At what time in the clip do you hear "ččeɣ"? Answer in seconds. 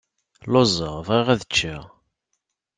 1.49-1.83